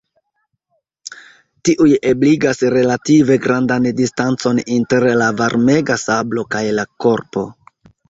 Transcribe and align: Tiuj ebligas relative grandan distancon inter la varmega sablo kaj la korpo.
Tiuj 1.69 1.89
ebligas 2.13 2.63
relative 2.77 3.39
grandan 3.45 3.87
distancon 4.01 4.65
inter 4.81 5.09
la 5.23 5.31
varmega 5.45 6.03
sablo 6.09 6.51
kaj 6.57 6.69
la 6.83 6.93
korpo. 7.09 7.51